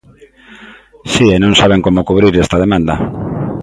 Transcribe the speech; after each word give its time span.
Si, 1.11 1.25
e 1.35 1.37
non 1.43 1.57
saben 1.59 1.83
como 1.85 2.05
cubrir 2.09 2.33
esta 2.35 2.57
demanda. 2.63 2.95